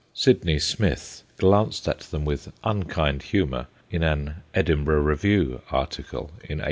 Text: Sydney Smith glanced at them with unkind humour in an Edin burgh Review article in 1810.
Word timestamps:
Sydney 0.15 0.57
Smith 0.57 1.21
glanced 1.37 1.87
at 1.87 1.99
them 1.99 2.25
with 2.25 2.51
unkind 2.63 3.21
humour 3.21 3.67
in 3.91 4.01
an 4.01 4.37
Edin 4.51 4.83
burgh 4.83 4.99
Review 5.05 5.61
article 5.69 6.31
in 6.39 6.57
1810. 6.57 6.59